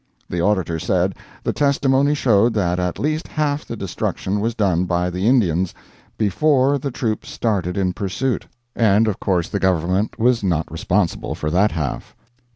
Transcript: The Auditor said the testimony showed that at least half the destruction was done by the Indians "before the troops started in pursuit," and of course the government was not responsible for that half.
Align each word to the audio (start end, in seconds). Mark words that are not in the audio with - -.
The 0.27 0.41
Auditor 0.41 0.79
said 0.79 1.13
the 1.43 1.53
testimony 1.53 2.15
showed 2.15 2.55
that 2.55 2.79
at 2.79 2.97
least 2.97 3.27
half 3.27 3.65
the 3.65 3.75
destruction 3.75 4.39
was 4.39 4.55
done 4.55 4.85
by 4.85 5.11
the 5.11 5.27
Indians 5.27 5.75
"before 6.17 6.79
the 6.79 6.89
troops 6.89 7.29
started 7.29 7.77
in 7.77 7.93
pursuit," 7.93 8.47
and 8.75 9.07
of 9.07 9.19
course 9.19 9.47
the 9.47 9.59
government 9.59 10.17
was 10.17 10.41
not 10.43 10.71
responsible 10.71 11.35
for 11.35 11.51
that 11.51 11.73
half. 11.73 12.15